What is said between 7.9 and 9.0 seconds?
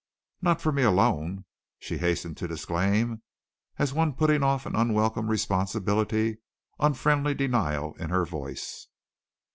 in her voice.